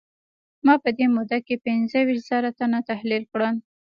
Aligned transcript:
ما 0.65 0.75
په 0.83 0.89
دې 0.97 1.05
موده 1.15 1.39
کې 1.45 1.55
پينځه 1.65 1.99
ويشت 2.03 2.25
زره 2.29 2.49
تنه 2.59 2.79
تحليل 2.89 3.23
کړل. 3.31 3.55